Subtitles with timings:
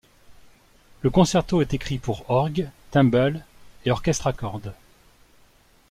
[1.01, 3.45] Le concerto est écrit pour orgue, timbales
[3.85, 4.73] et orchestre à cordes.